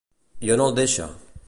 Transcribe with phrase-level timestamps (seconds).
[0.47, 1.09] I on el deixa?